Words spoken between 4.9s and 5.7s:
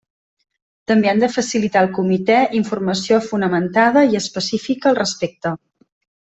al respecte.